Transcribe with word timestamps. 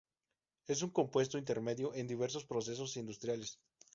Es 0.65 0.81
un 0.81 0.89
compuesto 0.89 1.37
intermedio 1.37 1.93
en 1.93 2.07
diversos 2.07 2.43
procesos 2.43 2.97
industriales. 2.97 3.59